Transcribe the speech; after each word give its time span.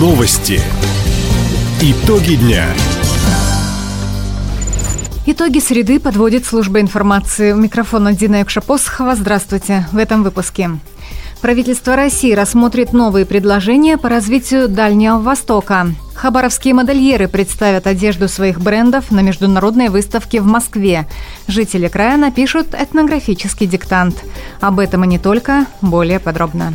Новости. 0.00 0.58
Итоги 1.82 2.36
дня. 2.36 2.64
Итоги 5.26 5.58
среды 5.58 6.00
подводит 6.00 6.46
служба 6.46 6.80
информации. 6.80 7.52
У 7.52 7.58
микрофона 7.58 8.14
Дина 8.14 8.42
Экшапосхова. 8.42 9.14
Здравствуйте. 9.14 9.86
В 9.92 9.98
этом 9.98 10.22
выпуске. 10.22 10.70
Правительство 11.42 11.96
России 11.96 12.32
рассмотрит 12.32 12.94
новые 12.94 13.26
предложения 13.26 13.98
по 13.98 14.08
развитию 14.08 14.70
Дальнего 14.70 15.18
Востока. 15.18 15.88
Хабаровские 16.14 16.72
модельеры 16.72 17.28
представят 17.28 17.86
одежду 17.86 18.26
своих 18.26 18.58
брендов 18.58 19.10
на 19.10 19.20
международной 19.20 19.90
выставке 19.90 20.40
в 20.40 20.46
Москве. 20.46 21.06
Жители 21.46 21.88
края 21.88 22.16
напишут 22.16 22.68
этнографический 22.72 23.66
диктант. 23.66 24.16
Об 24.62 24.78
этом 24.80 25.04
и 25.04 25.06
не 25.06 25.18
только, 25.18 25.66
более 25.82 26.20
подробно. 26.20 26.72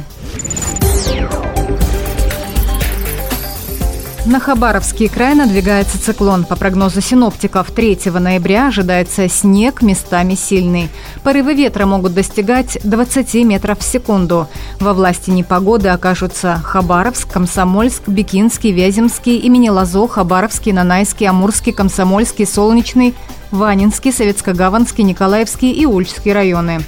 На 4.25 4.39
Хабаровский 4.39 5.07
край 5.07 5.36
надвигается 5.36 6.02
циклон. 6.02 6.46
По 6.46 6.56
прогнозу 6.56 7.00
синоптиков, 7.00 7.70
3 7.70 8.10
ноября 8.20 8.70
ожидается 8.70 9.29
снег, 9.29 9.84
местами 9.84 10.34
сильный. 10.34 10.89
Порывы 11.24 11.54
ветра 11.54 11.86
могут 11.86 12.15
достигать 12.15 12.79
20 12.84 13.36
метров 13.46 13.79
в 13.79 13.84
секунду. 13.84 14.48
Во 14.79 14.96
власти 14.96 15.29
непогоды 15.29 15.89
окажутся 15.89 16.60
Хабаровск, 16.64 17.32
Комсомольск, 17.32 18.07
Бикинский, 18.07 18.71
Вяземский, 18.71 19.38
имени 19.38 19.70
Лазо, 19.70 20.07
Хабаровский, 20.07 20.71
Нанайский, 20.71 21.28
Амурский, 21.28 21.71
Комсомольский, 21.71 22.48
Солнечный, 22.48 23.14
Ванинский, 23.51 24.12
Советско-Гаванский, 24.12 25.04
Николаевский 25.04 25.71
и 25.71 25.86
Ульчский 25.86 26.34
районы. 26.34 26.82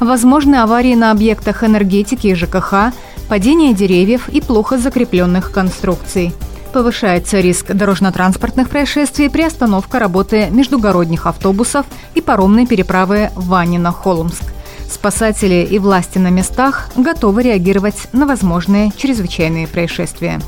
Возможны 0.00 0.56
аварии 0.56 0.94
на 0.94 1.10
объектах 1.10 1.64
энергетики 1.64 2.28
и 2.28 2.34
ЖКХ, 2.34 2.94
падение 3.28 3.74
деревьев 3.74 4.30
и 4.30 4.40
плохо 4.40 4.78
закрепленных 4.78 5.52
конструкций. 5.52 6.32
Повышается 6.72 7.40
риск 7.40 7.72
дорожно-транспортных 7.72 8.68
происшествий 8.68 9.30
при 9.30 9.42
остановке 9.42 9.98
работы 9.98 10.48
междугородних 10.50 11.26
автобусов 11.26 11.86
и 12.14 12.20
паромной 12.20 12.66
переправы 12.66 13.30
Ванина-Холмск. 13.34 14.44
Спасатели 14.90 15.66
и 15.68 15.78
власти 15.78 16.18
на 16.18 16.28
местах 16.28 16.90
готовы 16.94 17.42
реагировать 17.42 18.08
на 18.12 18.26
возможные 18.26 18.92
чрезвычайные 18.96 19.66
происшествия. 19.66 20.40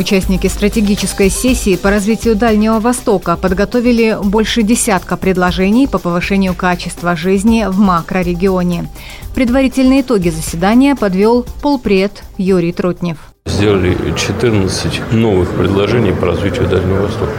Участники 0.00 0.46
стратегической 0.46 1.28
сессии 1.28 1.76
по 1.76 1.90
развитию 1.90 2.34
Дальнего 2.34 2.80
Востока 2.80 3.36
подготовили 3.36 4.16
больше 4.24 4.62
десятка 4.62 5.18
предложений 5.18 5.88
по 5.88 5.98
повышению 5.98 6.54
качества 6.54 7.14
жизни 7.14 7.66
в 7.68 7.78
макрорегионе. 7.78 8.88
Предварительные 9.34 10.00
итоги 10.00 10.30
заседания 10.30 10.96
подвел 10.96 11.44
полпред 11.60 12.22
Юрий 12.38 12.72
Трутнев. 12.72 13.18
Сделали 13.44 13.94
14 14.16 15.12
новых 15.12 15.50
предложений 15.50 16.12
по 16.18 16.28
развитию 16.28 16.66
Дальнего 16.66 17.02
Востока. 17.02 17.32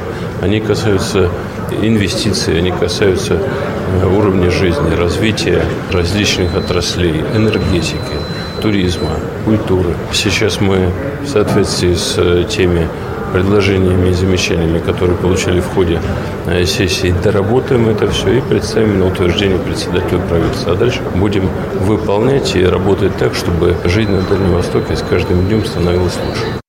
Они 0.44 0.60
касаются 0.60 1.32
инвестиций, 1.82 2.58
они 2.58 2.72
касаются 2.72 3.36
э, 3.36 4.08
уровня 4.08 4.50
жизни, 4.52 4.94
развития 4.96 5.64
различных 5.92 6.56
отраслей, 6.56 7.24
энергетики, 7.36 8.18
туризма, 8.62 9.12
культуры. 9.46 9.96
Сейчас 10.14 10.62
мы 10.62 10.90
в 11.24 11.28
соответствии 11.28 11.94
с 11.94 12.16
э, 12.18 12.46
теми 12.50 12.88
предложениями 13.32 14.10
и 14.10 14.14
замечаниями, 14.14 14.80
которые 14.80 15.18
получили 15.18 15.62
в 15.62 15.68
ходе 15.68 16.00
э, 16.48 16.66
сессии, 16.66 17.14
доработаем 17.24 17.90
это 17.90 18.10
все 18.10 18.38
и 18.38 18.42
представим 18.42 19.00
на 19.00 19.08
утверждение 19.08 19.60
председателю 19.60 20.20
правительства. 20.30 20.74
А 20.74 20.76
дальше 20.76 21.02
будем 21.16 21.50
выполнять 21.80 22.56
и 22.56 22.64
работать 22.64 23.18
так, 23.18 23.34
чтобы 23.34 23.76
жизнь 23.86 24.12
на 24.12 24.22
Дальнем 24.22 24.54
Востоке 24.54 24.96
с 24.96 25.02
каждым 25.02 25.46
днем 25.48 25.66
становилась 25.66 26.18
лучше. 26.28 26.61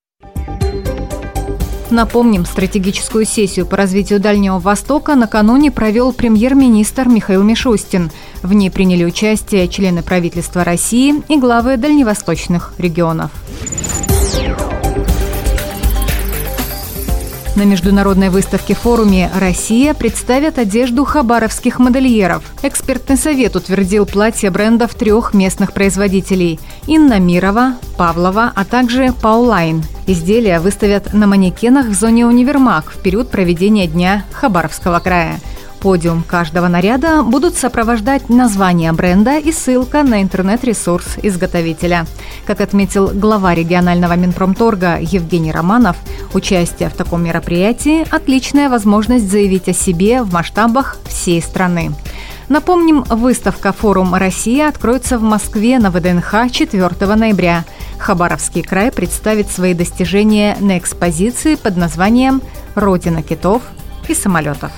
Напомним, 1.92 2.46
стратегическую 2.46 3.26
сессию 3.26 3.66
по 3.66 3.76
развитию 3.76 4.18
Дальнего 4.18 4.58
Востока 4.58 5.14
накануне 5.14 5.70
провел 5.70 6.14
премьер-министр 6.14 7.06
Михаил 7.06 7.42
Мишустин. 7.42 8.10
В 8.42 8.54
ней 8.54 8.70
приняли 8.70 9.04
участие 9.04 9.68
члены 9.68 10.02
правительства 10.02 10.64
России 10.64 11.22
и 11.28 11.38
главы 11.38 11.76
дальневосточных 11.76 12.72
регионов. 12.78 13.30
На 17.54 17.64
международной 17.64 18.30
выставке-форуме 18.30 19.30
«Россия» 19.38 19.92
представят 19.92 20.58
одежду 20.58 21.04
хабаровских 21.04 21.78
модельеров. 21.78 22.42
Экспертный 22.62 23.18
совет 23.18 23.56
утвердил 23.56 24.06
платья 24.06 24.50
брендов 24.50 24.94
трех 24.94 25.34
местных 25.34 25.74
производителей– 25.74 26.58
Инна 26.86 27.20
Мирова, 27.20 27.74
Павлова, 27.98 28.52
а 28.54 28.64
также 28.64 29.12
Паулайн. 29.12 29.84
Изделия 30.06 30.60
выставят 30.60 31.12
на 31.12 31.26
манекенах 31.26 31.88
в 31.88 31.92
зоне 31.92 32.26
«Универмаг» 32.26 32.90
в 32.90 32.98
период 33.02 33.30
проведения 33.30 33.86
Дня 33.86 34.24
Хабаровского 34.32 35.00
края– 35.00 35.38
Подиум 35.82 36.22
каждого 36.22 36.68
наряда 36.68 37.24
будут 37.24 37.56
сопровождать 37.56 38.28
название 38.28 38.92
бренда 38.92 39.38
и 39.38 39.50
ссылка 39.50 40.04
на 40.04 40.22
интернет-ресурс 40.22 41.16
изготовителя. 41.24 42.06
Как 42.46 42.60
отметил 42.60 43.08
глава 43.08 43.52
регионального 43.52 44.12
Минпромторга 44.12 44.98
Евгений 45.00 45.50
Романов, 45.50 45.96
участие 46.34 46.88
в 46.88 46.94
таком 46.94 47.24
мероприятии– 47.24 48.06
отличная 48.14 48.68
возможность 48.68 49.28
заявить 49.28 49.68
о 49.68 49.72
себе 49.72 50.22
в 50.22 50.32
масштабах 50.32 50.98
всей 51.08 51.42
страны. 51.42 51.90
Напомним, 52.48 53.02
выставка 53.02 53.72
«Форум 53.72 54.14
Россия» 54.14 54.68
откроется 54.68 55.18
в 55.18 55.22
Москве 55.22 55.80
на 55.80 55.90
ВДНХ 55.90 56.48
4 56.52 57.14
ноября. 57.16 57.64
Хабаровский 57.98 58.62
край 58.62 58.92
представит 58.92 59.50
свои 59.50 59.74
достижения 59.74 60.56
на 60.60 60.78
экспозиции 60.78 61.56
под 61.56 61.76
названием 61.76 62.40
«Родина 62.76 63.24
китов 63.24 63.62
и 64.06 64.14
самолетов». 64.14 64.70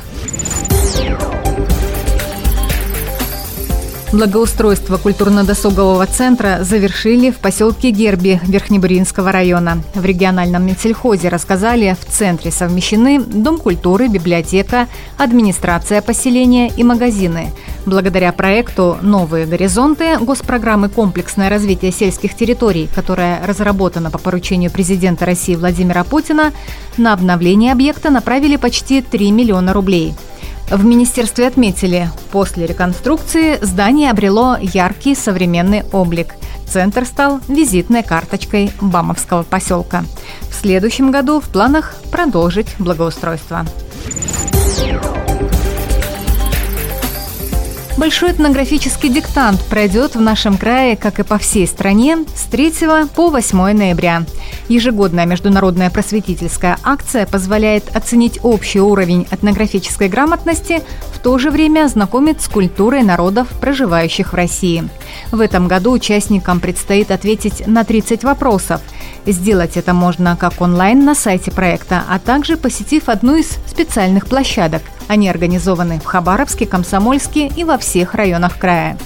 Благоустройство 4.15 4.97
культурно-досугового 4.97 6.07
центра 6.07 6.61
завершили 6.63 7.33
в 7.33 7.39
поселке 7.39 7.91
Герби 7.91 8.41
Верхнебуринского 8.45 9.33
района. 9.33 9.83
В 9.93 10.05
региональном 10.05 10.65
медсельхозе 10.65 11.29
рассказали, 11.29 11.97
в 12.01 12.13
центре 12.13 12.53
совмещены 12.53 13.19
Дом 13.19 13.59
культуры, 13.59 14.07
библиотека, 14.07 14.87
администрация 15.19 16.01
поселения 16.01 16.69
и 16.69 16.85
магазины. 16.85 17.51
Благодаря 17.87 18.31
проекту 18.31 18.99
«Новые 19.03 19.47
горизонты» 19.47 20.17
госпрограммы 20.21 20.91
«Комплексное 20.91 21.51
развитие 21.51 21.91
сельских 21.91 22.37
территорий», 22.37 22.89
которая 22.95 23.45
разработана 23.45 24.13
по 24.13 24.19
поручению 24.19 24.71
президента 24.71 25.27
России 25.27 25.57
Владимира 25.57 26.05
Путина, 26.05 26.53
на 26.97 27.15
обновление 27.15 27.73
объекта 27.73 28.11
направили 28.11 28.55
почти 28.55 29.03
3 29.03 29.33
миллиона 29.33 29.73
рублей– 29.73 30.15
в 30.71 30.85
министерстве 30.85 31.47
отметили, 31.47 32.11
после 32.33 32.67
реконструкции 32.67 33.59
здание 33.61 34.11
обрело 34.11 34.57
яркий 34.61 35.15
современный 35.15 35.85
облик. 35.93 36.35
Центр 36.67 37.05
стал 37.05 37.41
визитной 37.49 38.03
карточкой 38.03 38.73
Бамовского 38.81 39.43
поселка. 39.43 40.05
В 40.43 40.55
следующем 40.55 41.11
году 41.11 41.41
в 41.41 41.49
планах 41.49 41.95
продолжить 42.11 42.75
благоустройство. 42.79 43.67
Большой 47.97 48.33
этнографический 48.33 49.09
диктант 49.09 49.61
пройдет 49.67 50.17
в 50.17 50.21
нашем 50.21 50.59
крае, 50.59 50.97
как 50.97 51.21
и 51.21 51.23
по 51.23 51.39
всей 51.39 51.65
стране, 51.65 52.25
с 52.35 52.43
3 52.43 52.73
по 53.15 53.31
8 53.31 53.73
ноября. 53.73 54.25
Ежегодная 54.69 55.27
международная 55.27 55.91
просветительская 55.91 56.77
акция 56.83 57.25
позволяет 57.25 57.95
оценить 57.95 58.41
общий 58.43 58.81
уровень 58.81 59.29
этнографической 59.31 60.09
грамотности, 60.09 60.83
в 61.13 61.21
то 61.21 61.39
же 61.39 61.53
время 61.53 61.87
знакомит 61.87 62.43
с 62.43 62.49
культурой 62.49 63.05
народов, 63.05 63.47
проживающих 63.61 64.33
в 64.33 64.37
России. 64.37 64.89
В 65.31 65.41
этом 65.41 65.69
году 65.69 65.93
участникам 65.93 66.59
предстоит 66.59 67.13
ответить 67.13 67.65
на 67.69 67.85
30 67.85 68.25
вопросов. 68.25 68.81
Сделать 69.27 69.77
это 69.77 69.95
можно 69.95 70.37
как 70.37 70.61
онлайн 70.61 71.05
на 71.05 71.15
сайте 71.15 71.51
проекта, 71.51 72.03
а 72.09 72.19
также 72.19 72.57
посетив 72.57 73.09
одну 73.09 73.37
из 73.37 73.59
специальных 73.67 74.27
площадок. 74.27 74.83
Они 75.09 75.29
организованы 75.29 75.99
в 76.01 76.05
Хабаровске, 76.05 76.67
Комсомольске 76.67 77.49
и 77.49 77.65
во 77.65 77.79
всех 77.79 78.15
районах 78.15 78.59
края. 78.59 78.99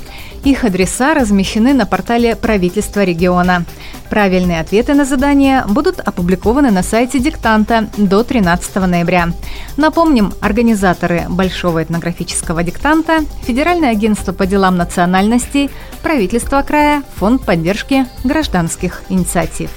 Их 0.45 0.65
адреса 0.65 1.15
размещены 1.15 1.75
на 1.75 1.85
портале 1.85 2.37
правительства 2.37 3.03
региона. 3.03 3.65
Правильные 4.09 4.61
ответы 4.61 4.95
на 4.95 5.05
задания 5.05 5.65
будут 5.69 6.01
опубликованы 6.01 6.71
на 6.71 6.83
сайте 6.83 7.19
диктанта 7.19 7.89
до 7.97 8.23
13 8.23 8.77
ноября. 8.77 9.31
Напомним, 9.77 10.33
организаторы 10.41 11.25
Большого 11.29 11.83
этнографического 11.83 12.63
диктанта– 12.63 13.25
Федеральное 13.43 13.91
агентство 13.91 14.33
по 14.33 14.47
делам 14.47 14.77
национальностей, 14.77 15.71
правительство 16.03 16.63
края, 16.63 17.03
Фонд 17.17 17.45
поддержки 17.45 18.07
гражданских 18.25 19.03
инициатив. 19.09 19.71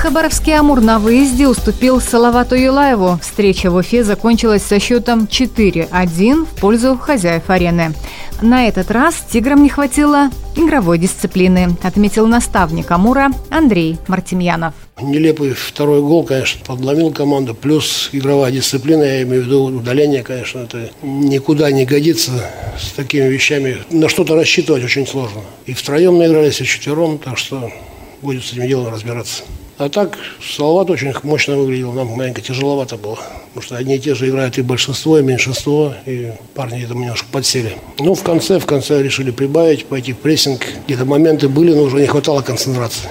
Хабаровский 0.00 0.56
«Амур» 0.58 0.80
на 0.80 0.98
выезде 0.98 1.46
уступил 1.46 2.00
Салавату 2.00 2.54
Юлаеву. 2.54 3.18
Встреча 3.20 3.70
в 3.70 3.74
Уфе 3.74 4.02
закончилась 4.02 4.62
со 4.62 4.80
счетом 4.80 5.28
4-1 5.30 6.46
в 6.46 6.58
пользу 6.58 6.96
хозяев 6.96 7.50
арены. 7.50 7.92
На 8.40 8.66
этот 8.66 8.90
раз 8.90 9.16
«Тиграм» 9.30 9.62
не 9.62 9.68
хватило 9.68 10.30
игровой 10.56 10.96
дисциплины, 10.96 11.76
отметил 11.82 12.26
наставник 12.26 12.90
«Амура» 12.90 13.28
Андрей 13.50 13.98
Мартемьянов. 14.08 14.72
Нелепый 15.02 15.52
второй 15.52 16.00
гол, 16.00 16.24
конечно, 16.24 16.62
подломил 16.64 17.12
команду. 17.12 17.54
Плюс 17.54 18.08
игровая 18.12 18.52
дисциплина, 18.52 19.02
я 19.02 19.20
имею 19.24 19.42
в 19.42 19.46
виду 19.48 19.64
удаление, 19.64 20.22
конечно, 20.22 20.60
это 20.60 20.88
никуда 21.02 21.70
не 21.70 21.84
годится 21.84 22.32
с 22.80 22.92
такими 22.92 23.26
вещами. 23.26 23.76
На 23.90 24.08
что-то 24.08 24.34
рассчитывать 24.34 24.82
очень 24.82 25.06
сложно. 25.06 25.42
И 25.66 25.74
втроем 25.74 26.16
наигрались, 26.16 26.62
и 26.62 26.64
четвером, 26.64 27.18
так 27.18 27.36
что 27.36 27.70
будет 28.22 28.44
с 28.44 28.54
этим 28.54 28.66
делом 28.66 28.90
разбираться. 28.90 29.42
А 29.80 29.88
так, 29.88 30.18
Салават 30.42 30.90
очень 30.90 31.14
мощно 31.22 31.56
выглядел, 31.56 31.92
нам 31.92 32.08
маленько 32.08 32.42
тяжеловато 32.42 32.98
было. 32.98 33.18
Потому 33.48 33.62
что 33.62 33.76
одни 33.78 33.96
и 33.96 33.98
те 33.98 34.14
же 34.14 34.28
играют 34.28 34.58
и 34.58 34.62
большинство, 34.62 35.18
и 35.18 35.22
меньшинство, 35.22 35.94
и 36.04 36.32
парни 36.54 36.84
этому 36.84 37.00
немножко 37.00 37.26
подсели. 37.32 37.78
Ну, 37.98 38.14
в 38.14 38.22
конце, 38.22 38.58
в 38.58 38.66
конце 38.66 39.02
решили 39.02 39.30
прибавить, 39.30 39.86
пойти 39.86 40.12
в 40.12 40.18
прессинг. 40.18 40.66
Где-то 40.86 41.06
моменты 41.06 41.48
были, 41.48 41.72
но 41.72 41.84
уже 41.84 41.96
не 41.96 42.06
хватало 42.06 42.42
концентрации. 42.42 43.08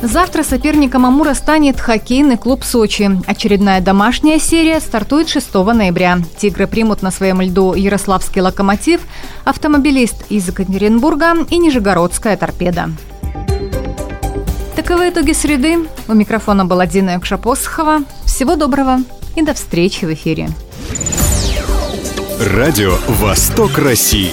Завтра 0.00 0.42
соперником 0.42 1.04
Амура 1.04 1.34
станет 1.34 1.78
хоккейный 1.78 2.38
клуб 2.38 2.64
«Сочи». 2.64 3.10
Очередная 3.26 3.82
домашняя 3.82 4.40
серия 4.40 4.80
стартует 4.80 5.28
6 5.28 5.52
ноября. 5.52 6.20
«Тигры» 6.38 6.66
примут 6.66 7.02
на 7.02 7.10
своем 7.10 7.42
льду 7.42 7.74
Ярославский 7.74 8.40
«Локомотив», 8.40 9.02
автомобилист 9.44 10.24
из 10.30 10.48
Екатеринбурга 10.48 11.34
и 11.50 11.58
Нижегородская 11.58 12.38
«Торпеда». 12.38 12.88
Таковы 14.82 15.10
итоги 15.10 15.32
среды. 15.32 15.88
У 16.08 16.12
микрофона 16.12 16.64
была 16.64 16.88
Дина 16.88 17.10
Якшапосхова. 17.10 18.00
Всего 18.26 18.56
доброго 18.56 18.98
и 19.36 19.42
до 19.42 19.54
встречи 19.54 20.04
в 20.04 20.12
эфире. 20.12 20.48
Радио 22.40 22.96
«Восток 23.06 23.78
России». 23.78 24.32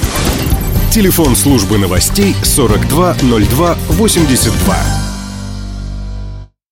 Телефон 0.91 1.35
службы 1.35 1.77
новостей 1.77 2.35
420282. 2.41 4.98